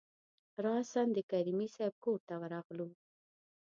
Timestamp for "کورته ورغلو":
2.03-2.89